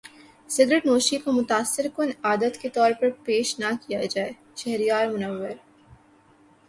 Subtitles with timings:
[0.49, 4.31] cigarette نوشی کو متاثر کن عادت کے طور پر پیش نہ کیا جائے
[4.55, 5.49] شہریار منور